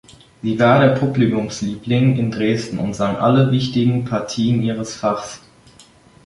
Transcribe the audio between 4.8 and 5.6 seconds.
Fachs.